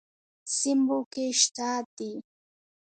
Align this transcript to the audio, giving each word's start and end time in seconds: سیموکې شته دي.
سیموکې 0.57 1.27
شته 1.41 1.71
دي. 1.95 2.11